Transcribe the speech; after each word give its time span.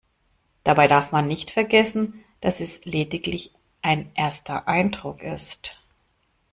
Dabei 0.63 0.87
darf 0.87 1.11
man 1.11 1.27
nicht 1.27 1.51
vergessen, 1.51 2.23
dass 2.39 2.59
es 2.59 2.83
lediglich 2.85 3.51
ein 3.83 4.09
erster 4.15 4.67
Eindruck 4.67 5.21
ist. 5.21 5.75